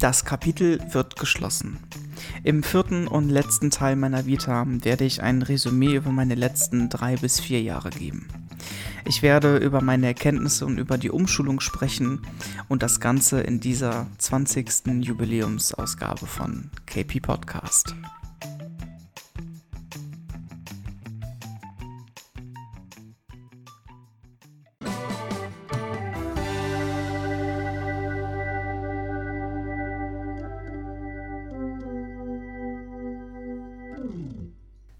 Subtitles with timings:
[0.00, 1.78] Das Kapitel wird geschlossen.
[2.42, 7.16] Im vierten und letzten Teil meiner Vita werde ich ein Resümee über meine letzten drei
[7.16, 8.39] bis vier Jahre geben.
[9.10, 12.22] Ich werde über meine Erkenntnisse und über die Umschulung sprechen
[12.68, 14.86] und das Ganze in dieser 20.
[15.00, 17.96] Jubiläumsausgabe von KP Podcast.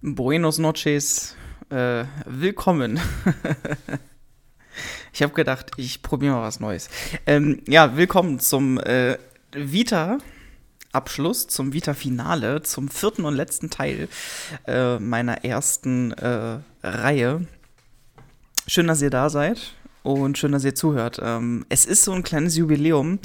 [0.03, 1.37] Buenos noches,
[1.71, 3.01] äh, willkommen.
[5.13, 6.91] ich habe gedacht, ich probiere mal was Neues.
[7.27, 9.19] Ähm, ja, willkommen zum äh,
[9.53, 14.09] Vita-Abschluss, zum Vita-Finale, zum vierten und letzten Teil
[14.67, 17.47] äh, meiner ersten äh, Reihe.
[18.67, 21.21] Schön, dass ihr da seid und schön, dass ihr zuhört.
[21.23, 23.21] Ähm, es ist so ein kleines Jubiläum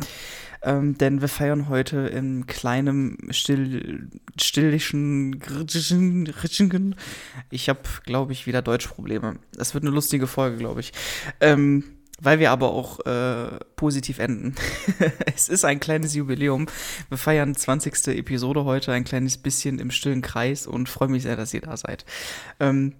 [0.65, 5.39] ähm, denn wir feiern heute in kleinem, still, stillischen,
[7.51, 9.37] ich habe, glaube ich, wieder Deutschprobleme.
[9.53, 10.91] Das wird eine lustige Folge, glaube ich.
[11.39, 11.83] Ähm,
[12.19, 14.55] weil wir aber auch äh, positiv enden.
[15.35, 16.67] es ist ein kleines Jubiläum.
[17.09, 18.07] Wir feiern 20.
[18.17, 21.77] Episode heute, ein kleines bisschen im stillen Kreis und freue mich sehr, dass ihr da
[21.77, 22.05] seid.
[22.59, 22.95] Ähm,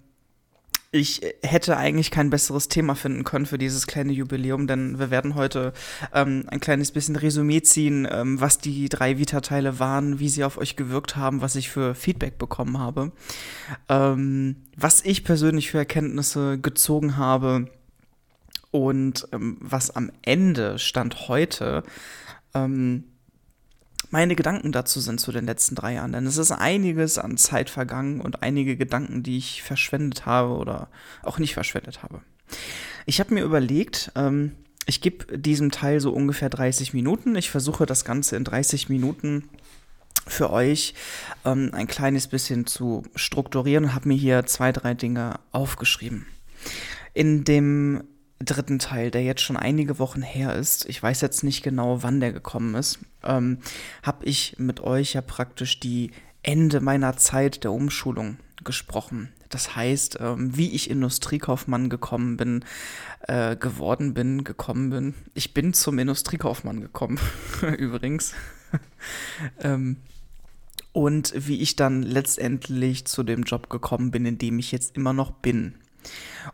[0.96, 5.34] ich hätte eigentlich kein besseres Thema finden können für dieses kleine Jubiläum, denn wir werden
[5.34, 5.72] heute
[6.12, 10.58] ähm, ein kleines bisschen Resümee ziehen, ähm, was die drei Vita-Teile waren, wie sie auf
[10.58, 13.12] euch gewirkt haben, was ich für Feedback bekommen habe,
[13.88, 17.70] ähm, was ich persönlich für Erkenntnisse gezogen habe
[18.70, 21.82] und ähm, was am Ende stand heute
[22.54, 23.04] ähm,
[24.16, 26.12] meine Gedanken dazu sind zu den letzten drei Jahren.
[26.12, 30.88] Denn es ist einiges an Zeit vergangen und einige Gedanken, die ich verschwendet habe oder
[31.22, 32.22] auch nicht verschwendet habe.
[33.04, 34.52] Ich habe mir überlegt, ähm,
[34.86, 37.36] ich gebe diesem Teil so ungefähr 30 Minuten.
[37.36, 39.50] Ich versuche das Ganze in 30 Minuten
[40.26, 40.94] für euch
[41.44, 46.24] ähm, ein kleines bisschen zu strukturieren und habe mir hier zwei, drei Dinge aufgeschrieben.
[47.12, 48.02] In dem
[48.38, 52.20] dritten Teil, der jetzt schon einige Wochen her ist, ich weiß jetzt nicht genau, wann
[52.20, 53.58] der gekommen ist, ähm,
[54.02, 56.10] habe ich mit euch ja praktisch die
[56.42, 59.32] Ende meiner Zeit der Umschulung gesprochen.
[59.48, 62.64] Das heißt, ähm, wie ich Industriekaufmann gekommen bin,
[63.26, 65.14] äh, geworden bin, gekommen bin.
[65.34, 67.18] Ich bin zum Industriekaufmann gekommen,
[67.78, 68.34] übrigens.
[69.60, 69.96] ähm,
[70.92, 75.12] und wie ich dann letztendlich zu dem Job gekommen bin, in dem ich jetzt immer
[75.12, 75.74] noch bin.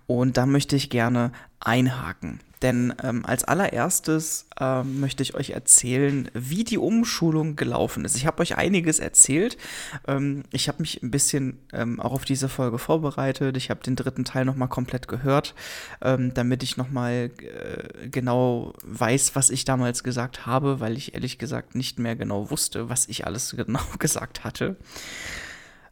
[0.07, 2.41] Und da möchte ich gerne einhaken.
[2.63, 8.17] Denn ähm, als allererstes ähm, möchte ich euch erzählen, wie die Umschulung gelaufen ist.
[8.17, 9.59] Ich habe euch einiges erzählt.
[10.07, 13.57] Ähm, ich habe mich ein bisschen ähm, auch auf diese Folge vorbereitet.
[13.57, 15.57] Ich habe den dritten Teil nochmal komplett gehört,
[16.01, 21.39] ähm, damit ich nochmal äh, genau weiß, was ich damals gesagt habe, weil ich ehrlich
[21.39, 24.77] gesagt nicht mehr genau wusste, was ich alles genau gesagt hatte.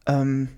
[0.06, 0.48] Ähm,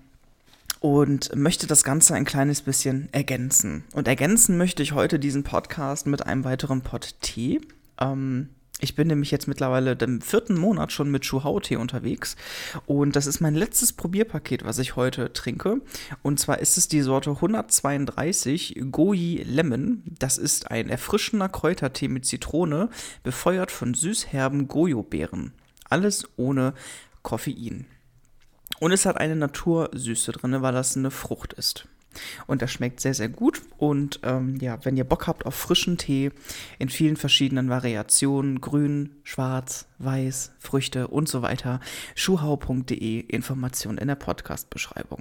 [0.82, 3.84] und möchte das Ganze ein kleines bisschen ergänzen.
[3.93, 7.60] Und ergänzen möchte ich heute diesen Podcast mit einem weiteren Pot Tee.
[8.00, 8.48] Ähm,
[8.81, 12.34] ich bin nämlich jetzt mittlerweile im vierten Monat schon mit Schuhau-Tee unterwegs.
[12.84, 15.81] Und das ist mein letztes Probierpaket, was ich heute trinke.
[16.22, 20.03] Und zwar ist es die Sorte 132 Goji Lemon.
[20.19, 22.88] Das ist ein erfrischender Kräutertee mit Zitrone,
[23.22, 25.53] befeuert von süßherben Gojo-Beeren.
[25.88, 26.75] Alles ohne
[27.22, 27.87] Koffein.
[28.82, 31.87] Und es hat eine Natursüße drin, weil das eine Frucht ist.
[32.48, 33.62] Und das schmeckt sehr, sehr gut.
[33.78, 36.32] Und ähm, ja, wenn ihr Bock habt auf frischen Tee
[36.81, 41.78] in vielen verschiedenen Variationen, grün, schwarz, weiß, Früchte und so weiter,
[42.16, 45.21] schuhau.de, Information in der Podcast-Beschreibung.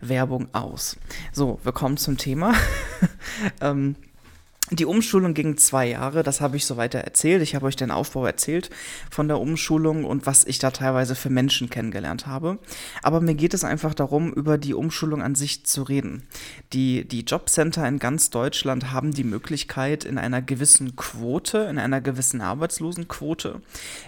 [0.00, 0.96] Werbung aus.
[1.32, 2.54] So, wir kommen zum Thema.
[3.60, 3.94] ähm,
[4.78, 7.42] die Umschulung ging zwei Jahre, das habe ich so weiter erzählt.
[7.42, 8.70] Ich habe euch den Aufbau erzählt
[9.10, 12.58] von der Umschulung und was ich da teilweise für Menschen kennengelernt habe.
[13.02, 16.22] Aber mir geht es einfach darum, über die Umschulung an sich zu reden.
[16.72, 22.00] Die, die Jobcenter in ganz Deutschland haben die Möglichkeit, in einer gewissen Quote, in einer
[22.00, 23.60] gewissen Arbeitslosenquote,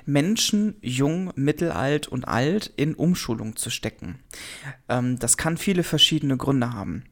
[0.07, 4.19] Menschen, jung, mittelalt und alt, in Umschulung zu stecken.
[4.89, 7.05] Ähm, das kann viele verschiedene Gründe haben.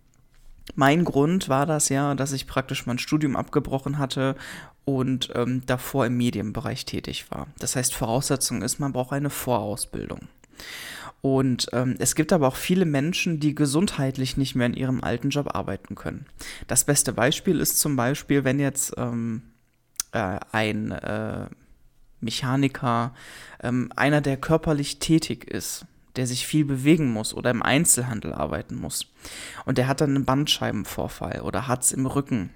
[0.74, 4.36] Mein Grund war das ja, dass ich praktisch mein Studium abgebrochen hatte
[4.84, 7.46] und ähm, davor im Medienbereich tätig war.
[7.58, 10.28] Das heißt, Voraussetzung ist, man braucht eine Vorausbildung.
[11.20, 15.30] Und ähm, es gibt aber auch viele Menschen, die gesundheitlich nicht mehr in ihrem alten
[15.30, 16.26] Job arbeiten können.
[16.66, 19.42] Das beste Beispiel ist zum Beispiel, wenn jetzt ähm,
[20.10, 21.46] äh, ein äh,
[22.20, 23.14] Mechaniker,
[23.62, 25.86] ähm, einer, der körperlich tätig ist,
[26.16, 29.06] der sich viel bewegen muss oder im Einzelhandel arbeiten muss.
[29.64, 32.50] Und der hat dann einen Bandscheibenvorfall oder hat es im Rücken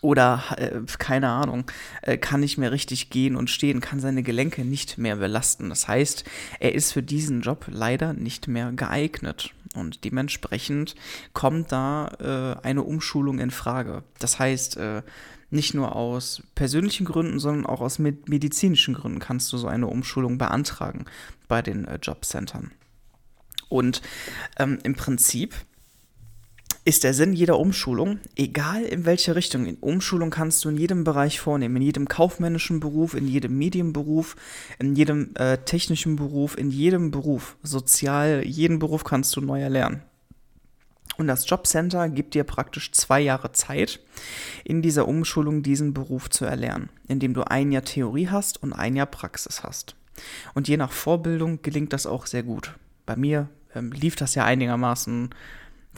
[0.00, 1.70] oder äh, keine Ahnung,
[2.02, 5.68] äh, kann nicht mehr richtig gehen und stehen, kann seine Gelenke nicht mehr belasten.
[5.68, 6.24] Das heißt,
[6.60, 10.94] er ist für diesen Job leider nicht mehr geeignet und dementsprechend
[11.32, 14.02] kommt da äh, eine Umschulung in Frage.
[14.18, 15.02] Das heißt, äh,
[15.56, 20.38] nicht nur aus persönlichen Gründen, sondern auch aus medizinischen Gründen kannst du so eine Umschulung
[20.38, 21.06] beantragen
[21.48, 22.70] bei den äh, Jobcentern.
[23.68, 24.02] Und
[24.58, 25.54] ähm, im Prinzip
[26.86, 29.66] ist der Sinn jeder Umschulung, egal in welche Richtung.
[29.66, 34.36] In Umschulung kannst du in jedem Bereich vornehmen, in jedem kaufmännischen Beruf, in jedem Medienberuf,
[34.78, 40.02] in jedem äh, technischen Beruf, in jedem Beruf, sozial, jeden Beruf kannst du neu erlernen.
[41.18, 44.00] Und das Jobcenter gibt dir praktisch zwei Jahre Zeit,
[44.64, 48.96] in dieser Umschulung diesen Beruf zu erlernen, indem du ein Jahr Theorie hast und ein
[48.96, 49.96] Jahr Praxis hast.
[50.54, 52.74] Und je nach Vorbildung gelingt das auch sehr gut.
[53.04, 55.30] Bei mir ähm, lief das ja einigermaßen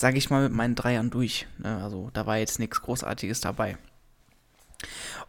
[0.00, 1.46] sage ich mal, mit meinen Dreiern durch.
[1.58, 1.82] Ne?
[1.82, 3.76] Also da war jetzt nichts Großartiges dabei.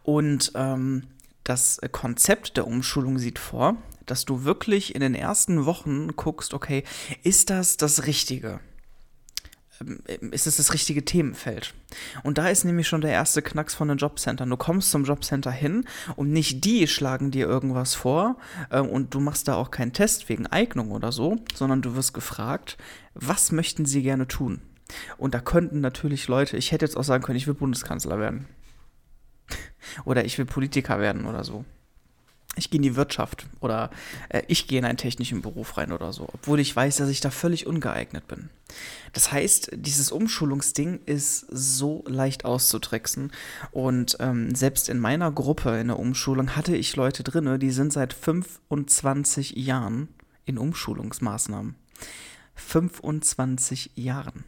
[0.02, 1.04] Und ähm,
[1.44, 3.76] das Konzept der Umschulung sieht vor,
[4.06, 6.84] dass du wirklich in den ersten Wochen guckst, okay,
[7.22, 8.60] ist das das Richtige?
[9.80, 11.74] Ähm, ist es das richtige Themenfeld.
[12.22, 14.48] Und da ist nämlich schon der erste Knacks von den Jobcentern.
[14.50, 15.84] Du kommst zum Jobcenter hin
[16.16, 18.36] und nicht die schlagen dir irgendwas vor
[18.70, 22.14] äh, und du machst da auch keinen Test wegen Eignung oder so, sondern du wirst
[22.14, 22.76] gefragt,
[23.14, 24.60] was möchten sie gerne tun?
[25.18, 28.46] Und da könnten natürlich Leute, ich hätte jetzt auch sagen können, ich will Bundeskanzler werden.
[30.04, 31.64] oder ich will Politiker werden oder so
[32.56, 33.90] ich gehe in die Wirtschaft oder
[34.28, 37.20] äh, ich gehe in einen technischen Beruf rein oder so, obwohl ich weiß, dass ich
[37.20, 38.50] da völlig ungeeignet bin.
[39.12, 43.32] Das heißt, dieses Umschulungsding ist so leicht auszutricksen
[43.70, 47.92] und ähm, selbst in meiner Gruppe in der Umschulung hatte ich Leute drin, die sind
[47.92, 50.08] seit 25 Jahren
[50.44, 51.76] in Umschulungsmaßnahmen.
[52.54, 54.44] 25 Jahren.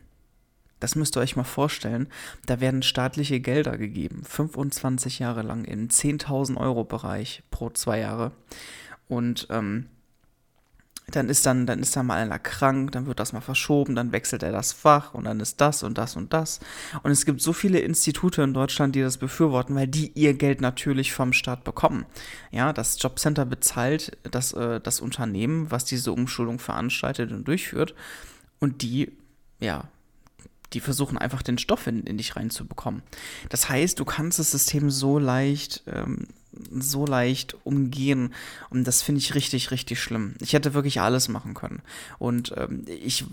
[0.82, 2.08] Das müsst ihr euch mal vorstellen.
[2.44, 8.32] Da werden staatliche Gelder gegeben, 25 Jahre lang im 10.000 Euro Bereich pro zwei Jahre.
[9.06, 9.86] Und ähm,
[11.06, 14.10] dann ist dann, dann ist da mal einer krank, dann wird das mal verschoben, dann
[14.10, 16.58] wechselt er das Fach und dann ist das und das und das.
[17.04, 20.60] Und es gibt so viele Institute in Deutschland, die das befürworten, weil die ihr Geld
[20.60, 22.06] natürlich vom Staat bekommen.
[22.50, 27.94] Ja, das Jobcenter bezahlt das, äh, das Unternehmen, was diese Umschulung veranstaltet und durchführt.
[28.58, 29.12] Und die,
[29.60, 29.84] ja,
[30.72, 33.02] die versuchen einfach den Stoff in, in dich reinzubekommen.
[33.48, 36.28] Das heißt, du kannst das System so leicht, ähm,
[36.70, 38.34] so leicht umgehen.
[38.70, 40.34] Und das finde ich richtig, richtig schlimm.
[40.40, 41.82] Ich hätte wirklich alles machen können.
[42.18, 43.24] Und ähm, ich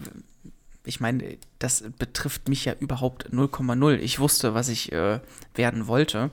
[0.86, 3.98] ich meine, das betrifft mich ja überhaupt 0,0.
[3.98, 5.20] Ich wusste, was ich äh,
[5.54, 6.32] werden wollte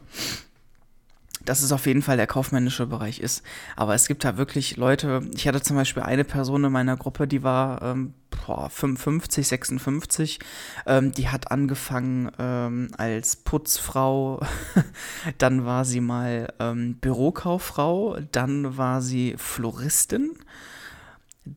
[1.47, 3.43] dass es auf jeden Fall der kaufmännische Bereich ist.
[3.77, 7.27] Aber es gibt da wirklich Leute, ich hatte zum Beispiel eine Person in meiner Gruppe,
[7.27, 8.13] die war ähm,
[8.47, 10.39] boah, 55, 56,
[10.87, 14.41] ähm, die hat angefangen ähm, als Putzfrau,
[15.39, 20.33] dann war sie mal ähm, Bürokauffrau, dann war sie Floristin.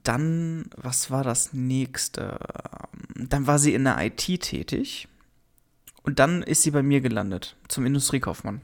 [0.03, 2.37] Dann, was war das nächste?
[3.15, 5.07] Dann war sie in der IT tätig.
[6.03, 8.61] Und dann ist sie bei mir gelandet, zum Industriekaufmann.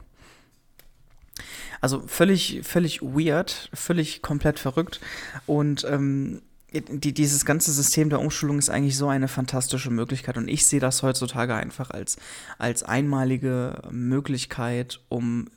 [1.80, 5.00] Also völlig, völlig weird, völlig komplett verrückt.
[5.46, 6.42] Und ähm,
[6.72, 10.36] die, dieses ganze System der Umschulung ist eigentlich so eine fantastische Möglichkeit.
[10.36, 12.16] Und ich sehe das heutzutage einfach als,
[12.58, 15.48] als einmalige Möglichkeit, um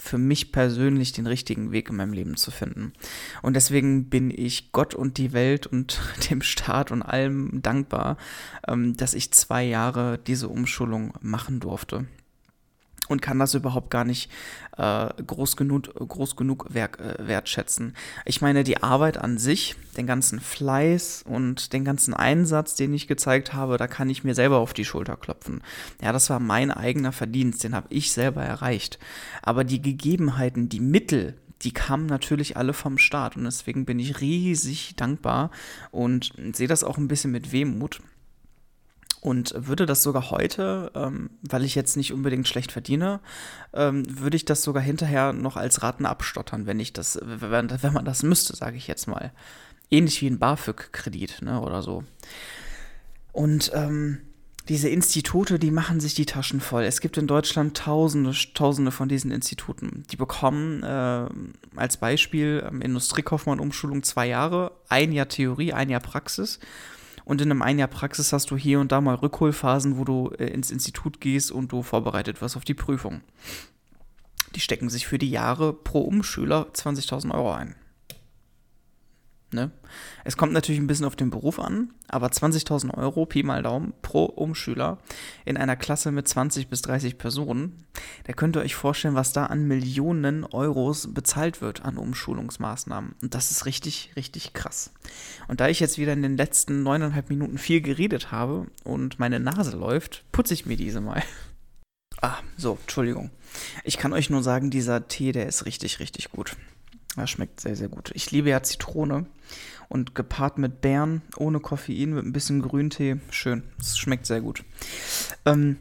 [0.00, 2.92] für mich persönlich den richtigen Weg in meinem Leben zu finden.
[3.42, 8.16] Und deswegen bin ich Gott und die Welt und dem Staat und allem dankbar,
[8.66, 12.06] ähm, dass ich zwei Jahre diese Umschulung machen durfte
[13.08, 14.30] und kann das überhaupt gar nicht
[14.76, 17.94] äh, groß genug, groß genug werk, äh, wertschätzen.
[18.24, 23.08] Ich meine, die Arbeit an sich, den ganzen Fleiß und den ganzen Einsatz, den ich
[23.08, 25.62] gezeigt habe, da kann ich mir selber auf die Schulter klopfen.
[26.02, 28.98] Ja, das war mein eigener Verdienst, den habe ich selber erreicht.
[29.42, 34.20] Aber die Gegebenheiten, die Mittel, die kamen natürlich alle vom Staat und deswegen bin ich
[34.20, 35.50] riesig dankbar
[35.90, 38.00] und sehe das auch ein bisschen mit Wehmut
[39.20, 43.20] und würde das sogar heute, ähm, weil ich jetzt nicht unbedingt schlecht verdiene,
[43.72, 47.92] ähm, würde ich das sogar hinterher noch als Raten abstottern, wenn ich das, wenn, wenn
[47.92, 49.32] man das müsste, sage ich jetzt mal.
[49.90, 52.04] Ähnlich wie ein BAföG-Kredit, ne, oder so.
[53.32, 54.18] Und ähm,
[54.68, 56.84] diese Institute, die machen sich die Taschen voll.
[56.84, 60.04] Es gibt in Deutschland tausende, tausende von diesen Instituten.
[60.10, 61.26] Die bekommen äh,
[61.74, 66.58] als Beispiel ähm, Industriekaufmann-Umschulung zwei Jahre, ein Jahr Theorie, ein Jahr Praxis
[67.28, 70.30] und in einem ein Jahr Praxis hast du hier und da mal Rückholphasen, wo du
[70.38, 73.20] äh, ins Institut gehst und du vorbereitet wirst auf die Prüfung.
[74.54, 77.74] Die stecken sich für die Jahre pro Umschüler 20.000 Euro ein.
[79.50, 79.70] Ne?
[80.24, 83.94] Es kommt natürlich ein bisschen auf den Beruf an, aber 20.000 Euro, Pi mal Daumen,
[84.02, 84.98] pro Umschüler
[85.46, 87.86] in einer Klasse mit 20 bis 30 Personen,
[88.24, 93.14] da könnt ihr euch vorstellen, was da an Millionen Euros bezahlt wird an Umschulungsmaßnahmen.
[93.22, 94.92] Und das ist richtig, richtig krass.
[95.48, 99.40] Und da ich jetzt wieder in den letzten neuneinhalb Minuten viel geredet habe und meine
[99.40, 101.22] Nase läuft, putze ich mir diese mal.
[102.20, 103.30] Ah, so, Entschuldigung.
[103.84, 106.56] Ich kann euch nur sagen, dieser Tee, der ist richtig, richtig gut.
[107.16, 108.10] Ja, schmeckt sehr, sehr gut.
[108.14, 109.26] Ich liebe ja Zitrone
[109.88, 113.16] und gepaart mit Beeren, ohne Koffein, mit ein bisschen Grüntee.
[113.30, 113.62] Schön.
[113.80, 114.62] Es schmeckt sehr gut.
[115.44, 115.78] Ähm,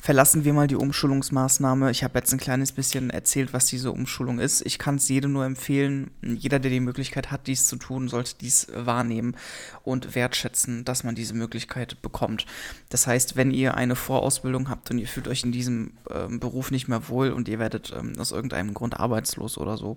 [0.00, 1.90] verlassen wir mal die Umschulungsmaßnahme.
[1.90, 4.64] Ich habe jetzt ein kleines bisschen erzählt, was diese Umschulung ist.
[4.64, 6.10] Ich kann es jedem nur empfehlen.
[6.22, 9.36] Jeder, der die Möglichkeit hat, dies zu tun, sollte dies wahrnehmen
[9.82, 12.46] und wertschätzen, dass man diese Möglichkeit bekommt.
[12.88, 16.70] Das heißt, wenn ihr eine Vorausbildung habt und ihr fühlt euch in diesem äh, Beruf
[16.70, 19.96] nicht mehr wohl und ihr werdet ähm, aus irgendeinem Grund arbeitslos oder so,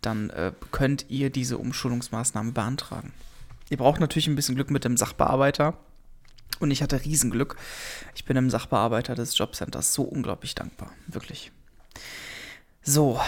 [0.00, 3.12] dann äh, könnt ihr diese Umschulungsmaßnahme beantragen.
[3.68, 5.74] Ihr braucht natürlich ein bisschen Glück mit dem Sachbearbeiter
[6.60, 7.56] und ich hatte Riesenglück.
[8.14, 10.92] Ich bin dem Sachbearbeiter des Jobcenters so unglaublich dankbar.
[11.08, 11.50] Wirklich.
[12.82, 13.20] So.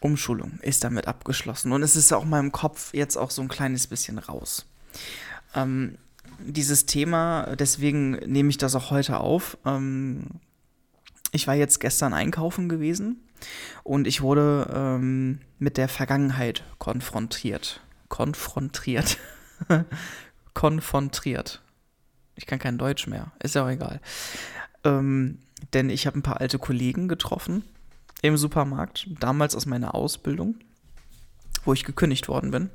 [0.00, 1.72] Umschulung ist damit abgeschlossen.
[1.72, 4.66] Und es ist auch in meinem Kopf jetzt auch so ein kleines bisschen raus.
[5.54, 5.98] Ähm,
[6.38, 9.56] dieses Thema, deswegen nehme ich das auch heute auf.
[9.64, 10.26] Ähm,
[11.32, 13.20] ich war jetzt gestern einkaufen gewesen
[13.82, 17.80] und ich wurde ähm, mit der Vergangenheit konfrontiert.
[18.08, 19.18] Konfrontiert.
[20.54, 21.63] konfrontiert.
[22.36, 23.32] Ich kann kein Deutsch mehr.
[23.42, 24.00] Ist ja auch egal.
[24.84, 25.38] Ähm,
[25.72, 27.64] denn ich habe ein paar alte Kollegen getroffen
[28.22, 30.56] im Supermarkt, damals aus meiner Ausbildung,
[31.64, 32.70] wo ich gekündigt worden bin.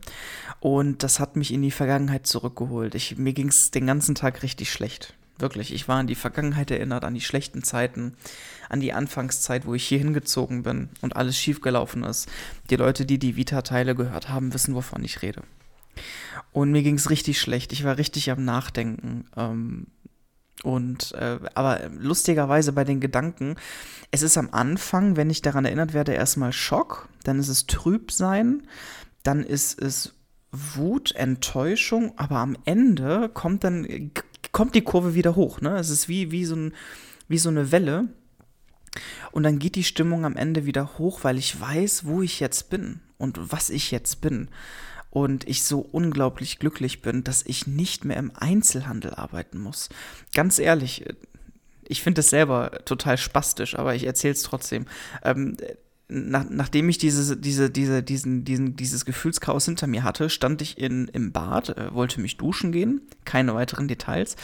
[0.59, 2.95] Und das hat mich in die Vergangenheit zurückgeholt.
[2.95, 5.13] Ich, mir ging es den ganzen Tag richtig schlecht.
[5.39, 8.15] Wirklich, ich war an die Vergangenheit erinnert, an die schlechten Zeiten,
[8.67, 12.27] an die Anfangszeit, wo ich hier hingezogen bin und alles schiefgelaufen ist.
[12.69, 15.43] Die Leute, die die Vita-Teile gehört haben, wissen, wovon ich rede.
[16.59, 17.71] Und mir ging es richtig schlecht.
[17.71, 19.23] Ich war richtig am Nachdenken.
[19.37, 19.87] Ähm,
[20.61, 23.55] und äh, aber lustigerweise bei den Gedanken,
[24.11, 28.63] es ist am Anfang, wenn ich daran erinnert werde, erstmal Schock, dann ist es Trübsein,
[29.23, 30.15] dann ist es
[30.51, 34.11] Wut, Enttäuschung, aber am Ende kommt dann
[34.51, 35.61] kommt die Kurve wieder hoch.
[35.61, 35.77] Ne?
[35.77, 36.73] Es ist wie, wie, so ein,
[37.29, 38.09] wie so eine Welle.
[39.31, 42.69] Und dann geht die Stimmung am Ende wieder hoch, weil ich weiß, wo ich jetzt
[42.69, 44.49] bin und was ich jetzt bin
[45.09, 49.89] und ich so unglaublich glücklich bin, dass ich nicht mehr im Einzelhandel arbeiten muss.
[50.33, 51.05] Ganz ehrlich,
[51.87, 54.85] ich finde es selber total spastisch, aber ich erzähle es trotzdem.
[55.23, 55.57] Ähm,
[56.07, 60.77] nach, nachdem ich diese, diese, diese, diesen, diesen, dieses Gefühlschaos hinter mir hatte, stand ich
[60.77, 64.35] in, im Bad, äh, wollte mich duschen gehen, keine weiteren Details.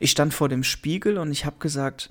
[0.00, 2.10] Ich stand vor dem Spiegel und ich habe gesagt,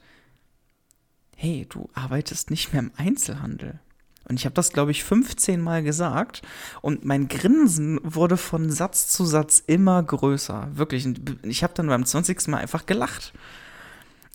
[1.36, 3.80] hey, du arbeitest nicht mehr im Einzelhandel.
[4.28, 6.42] Und ich habe das, glaube ich, 15 Mal gesagt.
[6.82, 10.70] Und mein Grinsen wurde von Satz zu Satz immer größer.
[10.74, 11.08] Wirklich.
[11.44, 12.48] Ich habe dann beim 20.
[12.48, 13.34] Mal einfach gelacht.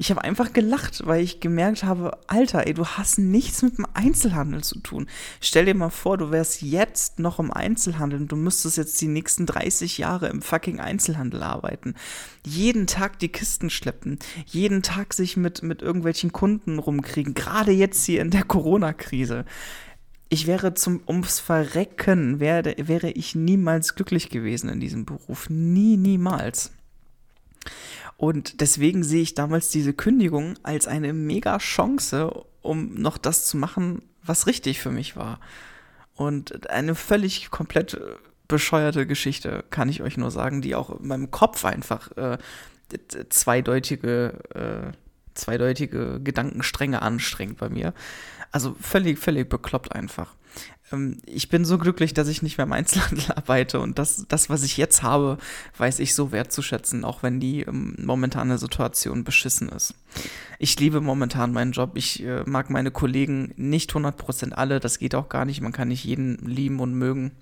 [0.01, 3.87] Ich habe einfach gelacht, weil ich gemerkt habe, Alter, ey, du hast nichts mit dem
[3.95, 5.09] Einzelhandel zu tun.
[5.41, 9.09] Stell dir mal vor, du wärst jetzt noch im Einzelhandel und du müsstest jetzt die
[9.09, 11.97] nächsten 30 Jahre im fucking Einzelhandel arbeiten.
[12.47, 18.05] Jeden Tag die Kisten schleppen, jeden Tag sich mit, mit irgendwelchen Kunden rumkriegen, gerade jetzt
[18.05, 19.47] hier in der Corona-Krise.
[20.29, 25.51] Ich wäre zum ums Verrecken, wäre, wäre ich niemals glücklich gewesen in diesem Beruf.
[25.51, 26.71] Nie, niemals.
[28.19, 33.57] Und deswegen sehe ich damals diese Kündigung als eine mega Chance, um noch das zu
[33.57, 35.39] machen, was richtig für mich war.
[36.15, 37.97] Und eine völlig komplett
[38.49, 42.39] bescheuerte Geschichte, kann ich euch nur sagen, die auch in meinem Kopf einfach äh,
[43.29, 44.93] zweideutige, äh,
[45.35, 47.95] zweideutige Gedankenstränge anstrengt bei mir.
[48.51, 50.35] Also völlig, völlig bekloppt einfach.
[50.93, 54.51] Ähm, ich bin so glücklich, dass ich nicht mehr im Einzelhandel arbeite und das, das,
[54.51, 55.39] was ich jetzt habe,
[55.77, 59.95] weiß ich so wertzuschätzen, auch wenn die ähm, momentane Situation beschissen ist.
[60.59, 61.93] Ich liebe momentan meinen Job.
[61.95, 64.81] Ich äh, mag meine Kollegen nicht 100% alle.
[64.81, 65.61] Das geht auch gar nicht.
[65.61, 67.33] Man kann nicht jeden lieben und mögen.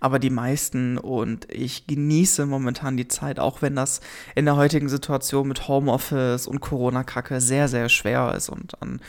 [0.00, 4.00] Aber die meisten und ich genieße momentan die Zeit, auch wenn das
[4.34, 9.00] in der heutigen Situation mit Homeoffice und Corona-Kacke sehr, sehr schwer ist und an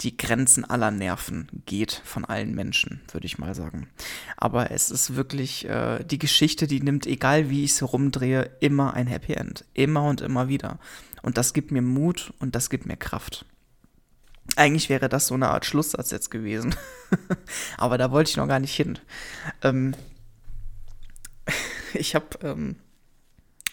[0.00, 3.88] die Grenzen aller Nerven geht von allen Menschen, würde ich mal sagen.
[4.36, 8.94] Aber es ist wirklich äh, die Geschichte, die nimmt, egal wie ich es rumdrehe, immer
[8.94, 9.64] ein Happy End.
[9.74, 10.78] Immer und immer wieder.
[11.22, 13.44] Und das gibt mir Mut und das gibt mir Kraft.
[14.56, 16.74] Eigentlich wäre das so eine Art Schlusssatz jetzt gewesen.
[17.76, 18.98] Aber da wollte ich noch gar nicht hin.
[19.62, 19.94] Ähm,
[21.94, 22.76] ich habe, ähm,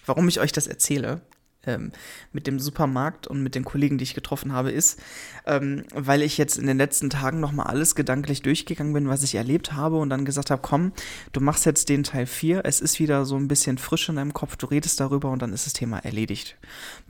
[0.05, 1.21] warum ich euch das erzähle,
[1.67, 1.91] ähm,
[2.31, 4.99] mit dem Supermarkt und mit den Kollegen, die ich getroffen habe, ist,
[5.45, 9.35] ähm, weil ich jetzt in den letzten Tagen nochmal alles gedanklich durchgegangen bin, was ich
[9.35, 10.93] erlebt habe und dann gesagt habe, komm,
[11.33, 14.33] du machst jetzt den Teil 4, es ist wieder so ein bisschen frisch in deinem
[14.33, 16.57] Kopf, du redest darüber und dann ist das Thema erledigt.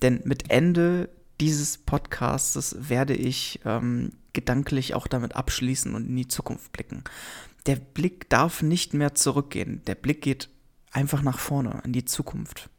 [0.02, 1.10] Denn mit Ende
[1.40, 7.04] dieses Podcasts werde ich ähm, gedanklich auch damit abschließen und in die Zukunft blicken.
[7.66, 10.50] Der Blick darf nicht mehr zurückgehen, der Blick geht
[10.92, 12.70] einfach nach vorne, in die Zukunft.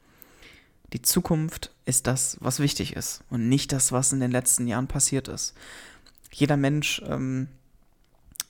[0.92, 4.88] Die Zukunft ist das, was wichtig ist und nicht das, was in den letzten Jahren
[4.88, 5.54] passiert ist.
[6.32, 7.48] Jeder Mensch ähm,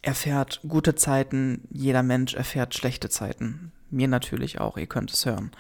[0.03, 3.73] erfährt gute Zeiten, jeder Mensch erfährt schlechte Zeiten.
[3.91, 5.51] Mir natürlich auch, ihr könnt es hören.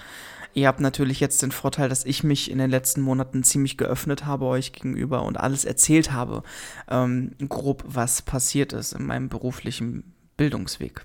[0.54, 4.24] Ihr habt natürlich jetzt den Vorteil, dass ich mich in den letzten Monaten ziemlich geöffnet
[4.24, 6.42] habe euch gegenüber und alles erzählt habe,
[6.88, 11.04] ähm, grob was passiert ist in meinem beruflichen Bildungsweg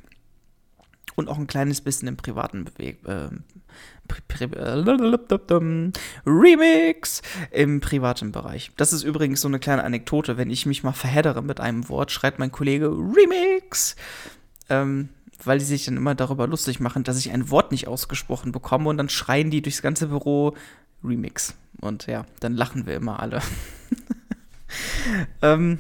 [1.16, 3.30] und auch ein kleines bisschen im privaten Beweg äh,
[6.26, 8.72] Remix im privaten Bereich.
[8.78, 10.38] Das ist übrigens so eine kleine Anekdote.
[10.38, 13.96] Wenn ich mich mal verheddere mit einem Wort, schreibt mein Kollege Remix.
[14.70, 15.10] Ähm,
[15.46, 18.90] weil die sich dann immer darüber lustig machen, dass ich ein Wort nicht ausgesprochen bekomme
[18.90, 20.56] und dann schreien die durchs ganze Büro
[21.04, 21.56] Remix.
[21.82, 23.42] Und ja, dann lachen wir immer alle.
[25.42, 25.80] ähm,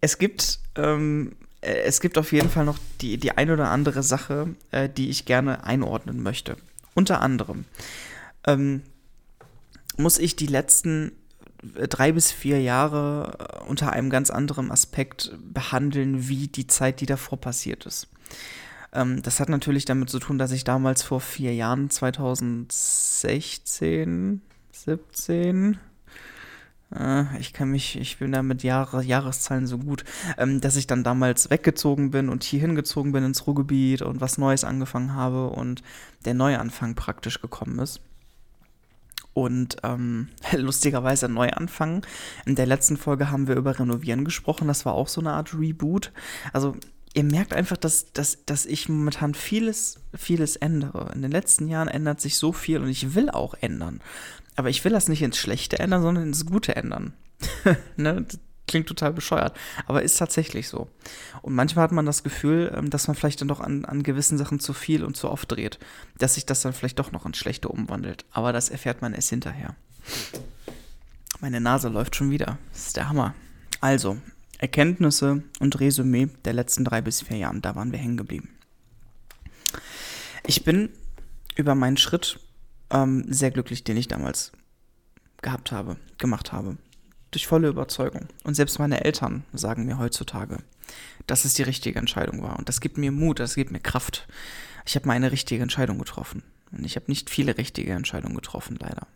[0.00, 4.02] es gibt ähm, äh, es gibt auf jeden Fall noch die, die ein oder andere
[4.02, 6.56] Sache, äh, die ich gerne einordnen möchte.
[6.94, 7.64] Unter anderem
[8.46, 8.82] ähm,
[9.96, 11.12] muss ich die letzten
[11.76, 17.00] äh, drei bis vier Jahre äh, unter einem ganz anderen Aspekt behandeln, wie die Zeit,
[17.00, 18.08] die davor passiert ist.
[18.92, 24.42] Ähm, das hat natürlich damit zu tun, dass ich damals vor vier Jahren, 2016,
[24.72, 25.76] 17, äh,
[27.40, 30.04] ich kann mich, ich bin da mit Jahre, Jahreszahlen so gut,
[30.36, 34.38] ähm, dass ich dann damals weggezogen bin und hier hingezogen bin ins Ruhrgebiet und was
[34.38, 35.82] Neues angefangen habe und
[36.24, 38.00] der Neuanfang praktisch gekommen ist.
[39.34, 42.04] Und ähm, lustigerweise Neuanfang.
[42.44, 44.68] In der letzten Folge haben wir über Renovieren gesprochen.
[44.68, 46.12] Das war auch so eine Art Reboot.
[46.52, 46.76] Also
[47.14, 51.10] ihr merkt einfach, dass, dass, dass ich momentan vieles, vieles ändere.
[51.14, 54.00] In den letzten Jahren ändert sich so viel und ich will auch ändern.
[54.56, 57.14] Aber ich will das nicht ins Schlechte ändern, sondern ins Gute ändern.
[57.96, 58.26] ne?
[58.68, 60.88] Klingt total bescheuert, aber ist tatsächlich so.
[61.42, 64.38] Und manchmal hat man das Gefühl, ähm, dass man vielleicht dann doch an, an gewissen
[64.38, 65.78] Sachen zu viel und zu oft dreht,
[66.16, 68.24] dass sich das dann vielleicht doch noch ins Schlechte umwandelt.
[68.30, 69.74] Aber das erfährt man erst hinterher.
[71.40, 72.56] Meine Nase läuft schon wieder.
[72.72, 73.34] Das ist der Hammer.
[73.80, 74.16] Also,
[74.58, 78.48] Erkenntnisse und Resümee der letzten drei bis vier Jahren, da waren wir hängen geblieben.
[80.46, 80.90] Ich bin
[81.56, 82.38] über meinen Schritt
[82.92, 84.52] ähm, sehr glücklich, den ich damals
[85.40, 86.76] gehabt habe, gemacht habe.
[87.30, 88.28] Durch volle Überzeugung.
[88.44, 90.58] Und selbst meine Eltern sagen mir heutzutage,
[91.26, 92.58] dass es die richtige Entscheidung war.
[92.58, 94.28] Und das gibt mir Mut, das gibt mir Kraft.
[94.84, 96.42] Ich habe meine richtige Entscheidung getroffen.
[96.70, 99.06] Und ich habe nicht viele richtige Entscheidungen getroffen, leider.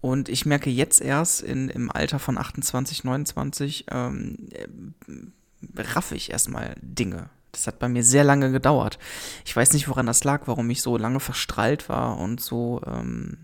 [0.00, 6.30] Und ich merke jetzt erst in, im Alter von 28, 29, ähm, äh, raff ich
[6.30, 7.28] erstmal Dinge.
[7.56, 8.98] Das hat bei mir sehr lange gedauert.
[9.44, 13.38] Ich weiß nicht, woran das lag, warum ich so lange verstrahlt war und so, ähm,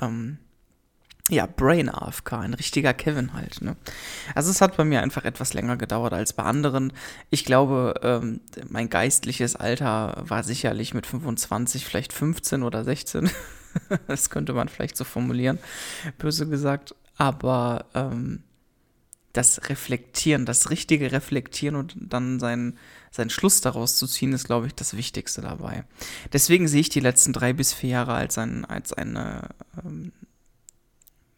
[0.00, 0.38] ähm,
[1.28, 3.60] ja, Brain AFK, ein richtiger Kevin halt.
[3.60, 3.76] Ne?
[4.34, 6.92] Also es hat bei mir einfach etwas länger gedauert als bei anderen.
[7.30, 13.30] Ich glaube, ähm, mein geistliches Alter war sicherlich mit 25, vielleicht 15 oder 16.
[14.08, 15.58] das könnte man vielleicht so formulieren,
[16.18, 16.94] böse gesagt.
[17.18, 18.42] Aber ähm,
[19.32, 22.78] das Reflektieren, das richtige Reflektieren und dann seinen,
[23.10, 25.84] seinen Schluss daraus zu ziehen, ist, glaube ich, das Wichtigste dabei.
[26.32, 29.48] Deswegen sehe ich die letzten drei bis vier Jahre als, ein, als eine,
[29.82, 30.12] ähm,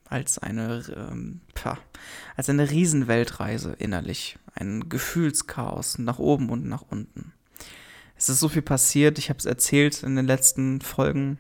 [0.08, 1.78] als eine, ähm, pah,
[2.36, 4.38] als eine Riesenweltreise innerlich.
[4.54, 7.32] Ein Gefühlschaos nach oben und nach unten.
[8.16, 11.38] Es ist so viel passiert, ich habe es erzählt in den letzten Folgen.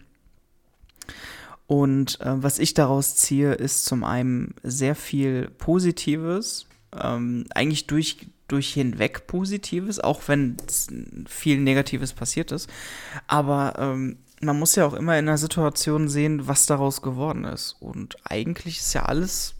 [1.66, 6.66] Und äh, was ich daraus ziehe, ist zum einen sehr viel Positives,
[7.00, 10.56] ähm, eigentlich durch, durch hinweg Positives, auch wenn
[11.26, 12.68] viel Negatives passiert ist.
[13.26, 17.76] Aber ähm, man muss ja auch immer in einer Situation sehen, was daraus geworden ist.
[17.80, 19.54] Und eigentlich ist ja alles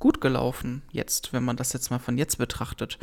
[0.00, 2.98] gut gelaufen jetzt, wenn man das jetzt mal von jetzt betrachtet.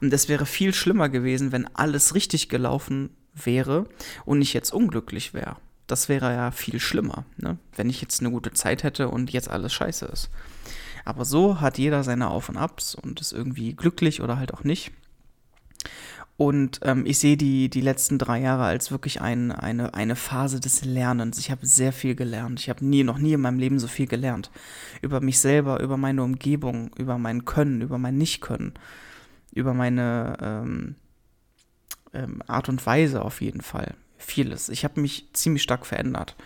[0.00, 3.86] Und es wäre viel schlimmer gewesen, wenn alles richtig gelaufen wäre
[4.26, 5.56] und ich jetzt unglücklich wäre.
[5.90, 7.58] Das wäre ja viel schlimmer, ne?
[7.74, 10.30] wenn ich jetzt eine gute Zeit hätte und jetzt alles scheiße ist.
[11.04, 14.62] Aber so hat jeder seine Auf und Abs und ist irgendwie glücklich oder halt auch
[14.62, 14.92] nicht.
[16.36, 20.60] Und ähm, ich sehe die, die letzten drei Jahre als wirklich ein, eine, eine Phase
[20.60, 21.38] des Lernens.
[21.38, 22.60] Ich habe sehr viel gelernt.
[22.60, 24.50] Ich habe nie, noch nie in meinem Leben so viel gelernt.
[25.02, 28.74] Über mich selber, über meine Umgebung, über mein Können, über mein Nicht-Können,
[29.52, 30.94] über meine ähm,
[32.14, 34.68] ähm, Art und Weise auf jeden Fall vieles.
[34.68, 36.36] Ich habe mich ziemlich stark verändert.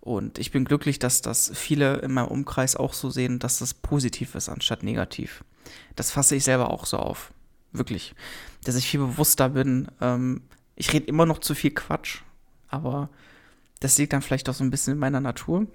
[0.00, 3.74] Und ich bin glücklich, dass das viele in meinem Umkreis auch so sehen, dass das
[3.74, 5.44] positiv ist anstatt negativ.
[5.94, 7.32] Das fasse ich selber auch so auf.
[7.72, 8.14] Wirklich.
[8.64, 9.88] Dass ich viel bewusster bin.
[10.00, 10.42] Ähm,
[10.74, 12.22] ich rede immer noch zu viel Quatsch,
[12.68, 13.10] aber
[13.80, 15.66] das liegt dann vielleicht auch so ein bisschen in meiner Natur.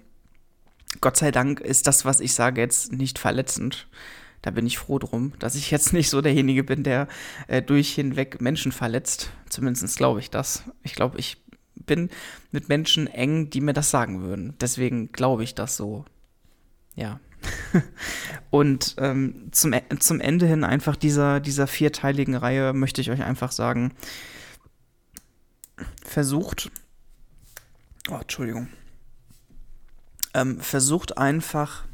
[1.01, 3.87] Gott sei Dank ist das, was ich sage, jetzt nicht verletzend.
[4.41, 7.07] Da bin ich froh drum, dass ich jetzt nicht so derjenige bin, der
[7.47, 9.31] äh, durch hinweg Menschen verletzt.
[9.55, 10.63] Zumindest glaube ich das.
[10.83, 11.41] Ich glaube, ich
[11.75, 12.09] bin
[12.51, 14.53] mit Menschen eng, die mir das sagen würden.
[14.59, 16.03] Deswegen glaube ich das so.
[16.93, 17.21] Ja.
[18.49, 23.23] Und ähm, zum, e-, zum Ende hin einfach dieser, dieser vierteiligen Reihe möchte ich euch
[23.23, 23.93] einfach sagen,
[26.03, 26.69] versucht,
[28.09, 28.67] oh, Entschuldigung,
[30.33, 31.85] ähm, versucht einfach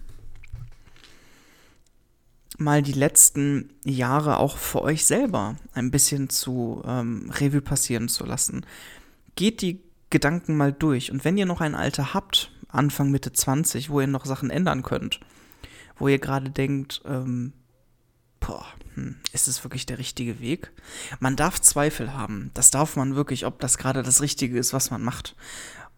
[2.61, 8.25] mal die letzten Jahre auch für euch selber ein bisschen zu ähm, Revue passieren zu
[8.25, 8.65] lassen
[9.35, 11.11] geht die Gedanken mal durch.
[11.11, 14.83] Und wenn ihr noch ein Alter habt, Anfang, Mitte 20, wo ihr noch Sachen ändern
[14.83, 15.19] könnt,
[15.97, 17.53] wo ihr gerade denkt, ähm,
[18.39, 20.71] boah, hm, ist es wirklich der richtige Weg?
[21.19, 22.51] Man darf Zweifel haben.
[22.53, 25.35] Das darf man wirklich, ob das gerade das Richtige ist, was man macht.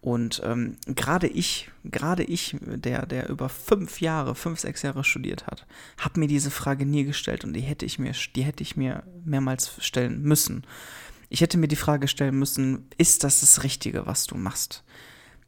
[0.04, 5.46] Und ähm, gerade ich, gerade ich, der, der über fünf Jahre, fünf, sechs Jahre studiert
[5.46, 8.76] hat, habe mir diese Frage nie gestellt und die hätte ich mir, die hätte ich
[8.76, 10.66] mir mehrmals stellen müssen.
[11.30, 14.84] Ich hätte mir die Frage stellen müssen, ist das das Richtige, was du machst?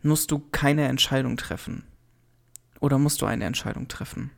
[0.01, 1.85] Musst du keine Entscheidung treffen?
[2.81, 4.31] Oder musst du eine Entscheidung treffen?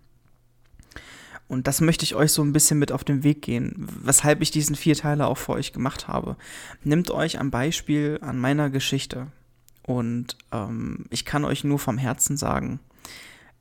[1.46, 4.50] Und das möchte ich euch so ein bisschen mit auf den Weg gehen, weshalb ich
[4.50, 6.37] diesen vier Teile auch für euch gemacht habe.
[6.83, 9.28] Nimmt euch ein Beispiel an meiner Geschichte.
[9.88, 12.79] Und ähm, ich kann euch nur vom Herzen sagen,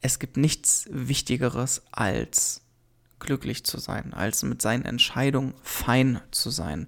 [0.02, 2.62] es gibt nichts Wichtigeres als
[3.20, 6.88] glücklich zu sein, als mit seinen Entscheidungen fein zu sein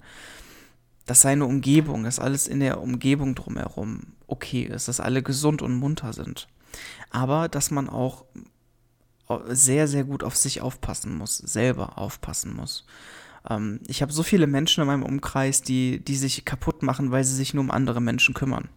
[1.09, 5.73] dass seine Umgebung, dass alles in der Umgebung drumherum okay ist, dass alle gesund und
[5.73, 6.47] munter sind.
[7.09, 8.25] Aber dass man auch
[9.47, 12.85] sehr, sehr gut auf sich aufpassen muss, selber aufpassen muss.
[13.49, 17.23] Ähm, ich habe so viele Menschen in meinem Umkreis, die, die sich kaputt machen, weil
[17.23, 18.69] sie sich nur um andere Menschen kümmern.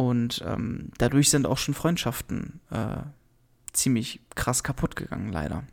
[0.00, 3.02] Und ähm, dadurch sind auch schon Freundschaften äh,
[3.74, 5.64] ziemlich krass kaputt gegangen, leider.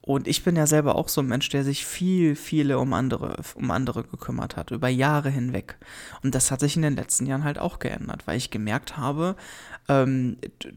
[0.00, 3.36] Und ich bin ja selber auch so ein Mensch, der sich viel, viele um andere,
[3.54, 5.78] um andere gekümmert hat, über Jahre hinweg.
[6.24, 9.36] Und das hat sich in den letzten Jahren halt auch geändert, weil ich gemerkt habe,
[9.86, 10.36] ähm,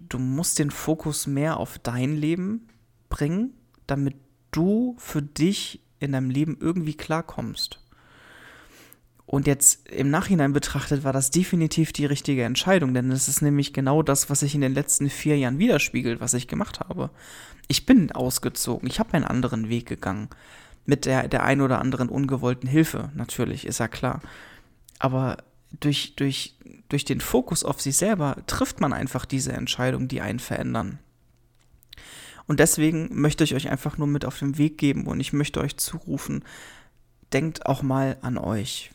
[0.09, 2.67] du musst den Fokus mehr auf dein Leben
[3.09, 3.51] bringen,
[3.87, 4.15] damit
[4.51, 7.82] du für dich in deinem Leben irgendwie klarkommst.
[9.33, 13.73] Und jetzt im Nachhinein betrachtet war das definitiv die richtige Entscheidung, denn es ist nämlich
[13.73, 17.09] genau das, was sich in den letzten vier Jahren widerspiegelt, was ich gemacht habe.
[17.67, 20.29] Ich bin ausgezogen, ich habe einen anderen Weg gegangen.
[20.85, 24.21] Mit der, der ein oder anderen ungewollten Hilfe, natürlich, ist ja klar.
[24.99, 25.37] Aber
[25.79, 26.55] durch, durch,
[26.89, 30.99] durch den Fokus auf sich selber trifft man einfach diese Entscheidungen, die einen verändern.
[32.45, 35.59] Und deswegen möchte ich euch einfach nur mit auf den Weg geben und ich möchte
[35.59, 36.43] euch zurufen,
[37.31, 38.91] denkt auch mal an euch.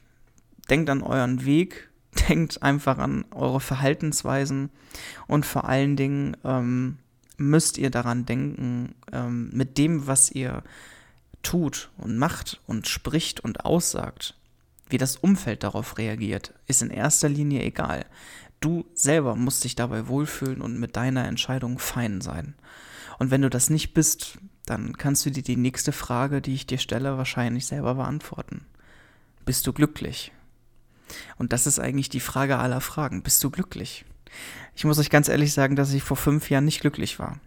[0.70, 1.88] Denkt an euren Weg,
[2.28, 4.70] denkt einfach an eure Verhaltensweisen
[5.26, 6.98] und vor allen Dingen ähm,
[7.36, 10.62] müsst ihr daran denken, ähm, mit dem, was ihr
[11.42, 14.34] tut und macht und spricht und aussagt,
[14.90, 18.06] wie das Umfeld darauf reagiert, ist in erster Linie egal.
[18.60, 22.54] Du selber musst dich dabei wohlfühlen und mit deiner Entscheidung fein sein.
[23.18, 26.66] Und wenn du das nicht bist, dann kannst du dir die nächste Frage, die ich
[26.66, 28.66] dir stelle, wahrscheinlich selber beantworten.
[29.44, 30.32] Bist du glücklich?
[31.36, 33.22] Und das ist eigentlich die Frage aller Fragen.
[33.22, 34.04] Bist du glücklich?
[34.76, 37.40] Ich muss euch ganz ehrlich sagen, dass ich vor fünf Jahren nicht glücklich war.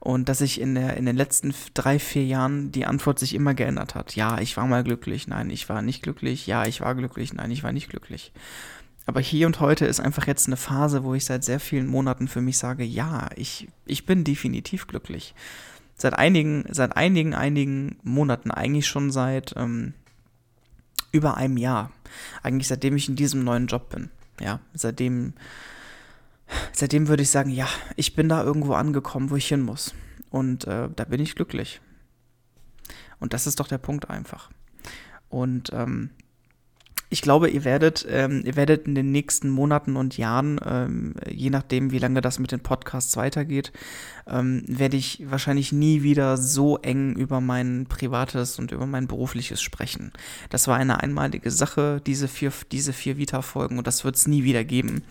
[0.00, 3.54] Und dass sich in, der, in den letzten drei, vier Jahren die Antwort sich immer
[3.54, 4.14] geändert hat.
[4.14, 7.50] Ja, ich war mal glücklich, nein, ich war nicht glücklich, ja, ich war glücklich, nein,
[7.50, 8.32] ich war nicht glücklich.
[9.06, 12.28] Aber hier und heute ist einfach jetzt eine Phase, wo ich seit sehr vielen Monaten
[12.28, 15.34] für mich sage, ja, ich, ich bin definitiv glücklich.
[15.96, 19.94] Seit einigen, seit einigen, einigen Monaten, eigentlich schon seit ähm,
[21.10, 21.90] über einem Jahr.
[22.42, 24.10] Eigentlich seitdem ich in diesem neuen Job bin.
[24.40, 25.34] Ja, seitdem
[26.72, 29.94] seitdem würde ich sagen, ja, ich bin da irgendwo angekommen, wo ich hin muss.
[30.30, 31.80] Und äh, da bin ich glücklich.
[33.20, 34.50] Und das ist doch der Punkt einfach.
[35.28, 36.10] Und ähm,
[37.10, 41.48] ich glaube, ihr werdet, ähm, ihr werdet in den nächsten Monaten und Jahren, ähm, je
[41.48, 43.72] nachdem, wie lange das mit den Podcasts weitergeht,
[44.26, 49.62] ähm, werde ich wahrscheinlich nie wieder so eng über mein privates und über mein berufliches
[49.62, 50.12] sprechen.
[50.50, 54.44] Das war eine einmalige Sache, diese vier, diese vier Vita-Folgen, und das wird es nie
[54.44, 55.02] wieder geben.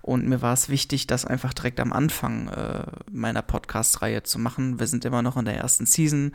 [0.00, 4.80] Und mir war es wichtig, das einfach direkt am Anfang äh, meiner Podcast-Reihe zu machen.
[4.80, 6.32] Wir sind immer noch in der ersten Season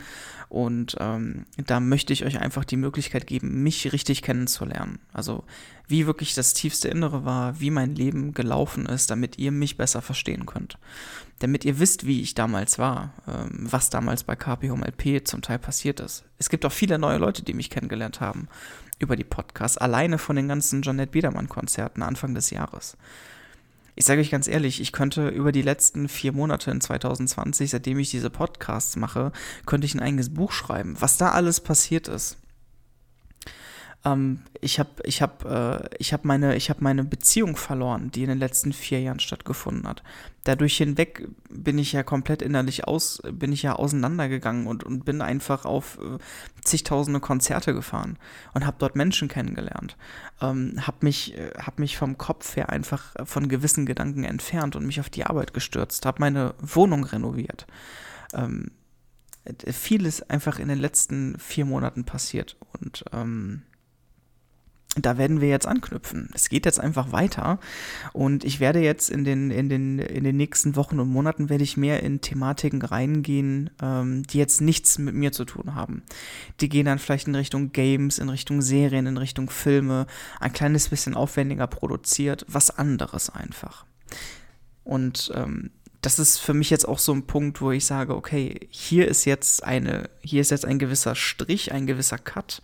[0.50, 5.44] und ähm, da möchte ich euch einfach die Möglichkeit geben, mich richtig kennenzulernen Also
[5.88, 10.02] wie wirklich das tiefste Innere war, wie mein Leben gelaufen ist, damit ihr mich besser
[10.02, 10.78] verstehen könnt.
[11.40, 15.42] Damit ihr wisst, wie ich damals war, ähm, was damals bei KP Home LP zum
[15.42, 16.24] Teil passiert ist.
[16.38, 18.48] Es gibt auch viele neue Leute, die mich kennengelernt haben
[19.00, 22.98] über die Podcasts, alleine von den ganzen Jeanette Biedermann-Konzerten Anfang des Jahres.
[24.00, 27.98] Ich sage euch ganz ehrlich, ich könnte über die letzten vier Monate in 2020, seitdem
[27.98, 29.32] ich diese Podcasts mache,
[29.66, 32.38] könnte ich ein eigenes Buch schreiben, was da alles passiert ist.
[34.06, 38.30] Ähm, ich habe ich hab, äh, ich hab meine, hab meine Beziehung verloren, die in
[38.30, 40.04] den letzten vier Jahren stattgefunden hat.
[40.44, 45.22] Dadurch hinweg bin ich ja komplett innerlich aus, bin ich ja auseinandergegangen und, und bin
[45.22, 46.18] einfach auf äh,
[46.64, 48.18] zigtausende Konzerte gefahren
[48.54, 49.98] und habe dort Menschen kennengelernt.
[50.42, 54.86] Ähm, habe mich, äh, hab mich vom Kopf her einfach von gewissen Gedanken entfernt und
[54.86, 57.68] mich auf die Arbeit gestürzt, habe meine Wohnung renoviert.
[58.34, 58.72] Ähm,
[59.72, 63.64] vieles einfach in den letzten vier Monaten passiert und ähm,
[65.06, 66.30] da werden wir jetzt anknüpfen.
[66.34, 67.60] Es geht jetzt einfach weiter
[68.14, 71.64] und ich werde jetzt in den, in den, in den nächsten Wochen und Monaten werde
[71.64, 76.04] ich mehr in Thematiken reingehen, ähm, die jetzt nichts mit mir zu tun haben.
[76.60, 80.08] Die gehen dann vielleicht in Richtung Games, in Richtung Serien, in Richtung Filme,
[80.40, 83.86] ein kleines bisschen aufwendiger produziert, was anderes einfach.
[84.84, 88.68] Und ähm, das ist für mich jetzt auch so ein Punkt, wo ich sage, okay,
[88.70, 92.62] hier ist jetzt eine, hier ist jetzt ein gewisser Strich, ein gewisser Cut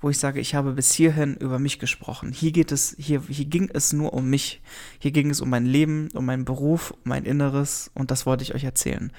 [0.00, 2.32] wo ich sage, ich habe bis hierhin über mich gesprochen.
[2.32, 4.62] Hier geht es, hier, hier ging es nur um mich.
[4.98, 8.42] Hier ging es um mein Leben, um meinen Beruf, um mein Inneres und das wollte
[8.42, 9.12] ich euch erzählen.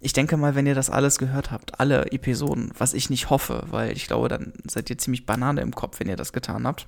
[0.00, 3.64] Ich denke mal, wenn ihr das alles gehört habt, alle Episoden, was ich nicht hoffe,
[3.70, 6.86] weil ich glaube, dann seid ihr ziemlich Banane im Kopf, wenn ihr das getan habt.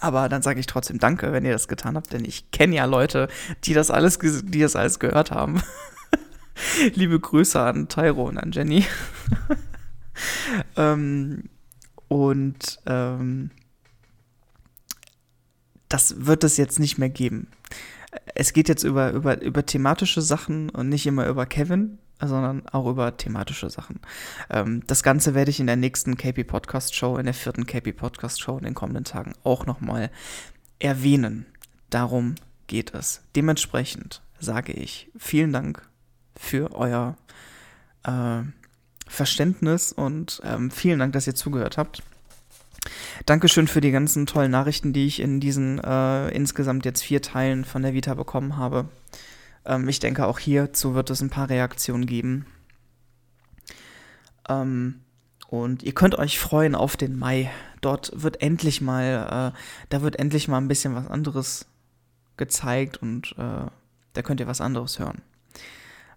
[0.00, 2.84] Aber dann sage ich trotzdem Danke, wenn ihr das getan habt, denn ich kenne ja
[2.86, 3.28] Leute,
[3.64, 5.62] die das alles, die das alles gehört haben.
[6.94, 8.84] Liebe Grüße an Tyro und an Jenny.
[10.76, 11.44] ähm,
[12.08, 13.50] und ähm,
[15.88, 17.48] das wird es jetzt nicht mehr geben.
[18.34, 22.88] Es geht jetzt über, über, über thematische Sachen und nicht immer über Kevin, sondern auch
[22.88, 24.00] über thematische Sachen.
[24.50, 27.92] Ähm, das Ganze werde ich in der nächsten KP Podcast Show, in der vierten KP
[27.92, 30.10] Podcast Show in den kommenden Tagen auch nochmal
[30.78, 31.46] erwähnen.
[31.90, 32.34] Darum
[32.66, 33.22] geht es.
[33.36, 35.82] Dementsprechend sage ich vielen Dank
[36.36, 37.16] für euer
[38.04, 38.42] äh,
[39.14, 42.02] Verständnis und ähm, vielen Dank, dass ihr zugehört habt.
[43.26, 47.64] Dankeschön für die ganzen tollen Nachrichten, die ich in diesen äh, insgesamt jetzt vier Teilen
[47.64, 48.88] von der Vita bekommen habe.
[49.64, 52.46] Ähm, ich denke, auch hierzu wird es ein paar Reaktionen geben.
[54.48, 55.00] Ähm,
[55.48, 57.50] und ihr könnt euch freuen auf den Mai.
[57.80, 61.66] Dort wird endlich mal, äh, da wird endlich mal ein bisschen was anderes
[62.36, 63.66] gezeigt und äh,
[64.12, 65.22] da könnt ihr was anderes hören.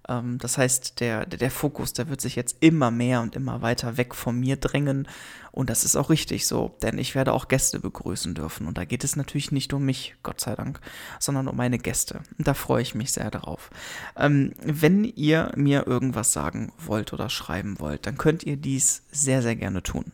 [0.08, 3.62] Ähm, das heißt, der, der, der Fokus, der wird sich jetzt immer mehr und immer
[3.62, 5.08] weiter weg von mir drängen.
[5.52, 8.68] Und das ist auch richtig so, denn ich werde auch Gäste begrüßen dürfen.
[8.68, 10.80] Und da geht es natürlich nicht um mich, Gott sei Dank,
[11.20, 12.22] sondern um meine Gäste.
[12.38, 13.70] Da freue ich mich sehr darauf.
[14.16, 19.42] Ähm, wenn ihr mir irgendwas sagen wollt oder schreiben wollt, dann könnt ihr dies sehr,
[19.42, 20.12] sehr gerne tun.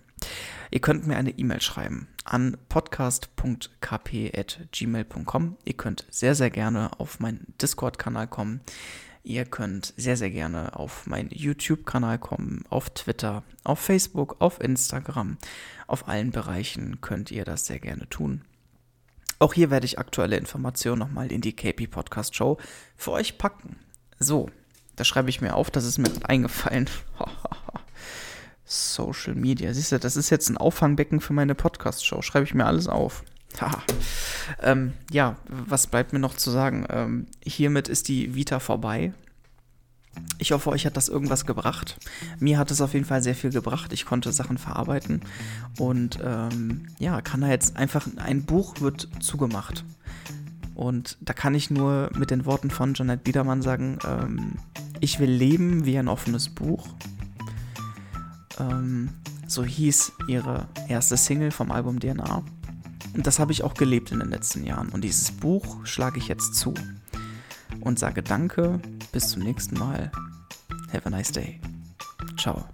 [0.72, 5.58] Ihr könnt mir eine E-Mail schreiben an podcast.kp.gmail.com.
[5.66, 8.62] Ihr könnt sehr, sehr gerne auf meinen Discord-Kanal kommen.
[9.26, 15.38] Ihr könnt sehr, sehr gerne auf meinen YouTube-Kanal kommen, auf Twitter, auf Facebook, auf Instagram.
[15.88, 18.42] Auf allen Bereichen könnt ihr das sehr gerne tun.
[19.40, 22.58] Auch hier werde ich aktuelle Informationen nochmal in die KP Podcast Show
[22.98, 23.78] für euch packen.
[24.20, 24.50] So,
[24.98, 26.90] da schreibe ich mir auf, das ist mir eingefallen.
[28.66, 29.74] Social Media.
[29.74, 32.22] Siehst du, das ist jetzt ein Auffangbecken für meine Podcast Show.
[32.22, 33.24] Schreibe ich mir alles auf.
[34.62, 36.86] Ähm, ja, was bleibt mir noch zu sagen?
[36.90, 39.14] Ähm, hiermit ist die Vita vorbei.
[40.38, 41.98] Ich hoffe, euch hat das irgendwas gebracht.
[42.40, 43.94] Mir hat es auf jeden Fall sehr viel gebracht.
[43.94, 45.22] Ich konnte Sachen verarbeiten
[45.80, 49.84] und ähm, ja, kann da jetzt einfach, ein Buch wird zugemacht.
[50.76, 54.54] Und da kann ich nur mit den Worten von Janet Biedermann sagen, ähm,
[55.00, 56.88] ich will leben wie ein offenes Buch.
[58.60, 59.10] Ähm,
[59.48, 62.44] so hieß ihre erste Single vom Album DNA.
[63.14, 64.90] Und das habe ich auch gelebt in den letzten Jahren.
[64.90, 66.74] Und dieses Buch schlage ich jetzt zu
[67.82, 68.80] und sage Danke,
[69.12, 70.12] bis zum nächsten Mal.
[70.92, 71.60] Have a nice day.
[72.38, 72.66] Ciao.